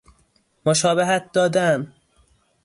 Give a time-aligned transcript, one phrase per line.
[0.65, 1.93] مشابهت دادن